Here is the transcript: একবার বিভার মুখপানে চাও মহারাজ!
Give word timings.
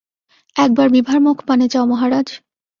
একবার 0.55 0.87
বিভার 0.95 1.17
মুখপানে 1.19 1.65
চাও 1.73 1.85
মহারাজ! 1.91 2.27